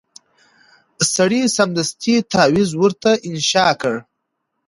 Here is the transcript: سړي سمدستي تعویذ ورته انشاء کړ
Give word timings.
سړي 1.15 1.41
سمدستي 1.57 2.15
تعویذ 2.31 2.69
ورته 2.81 3.11
انشاء 3.29 3.73
کړ 3.81 3.95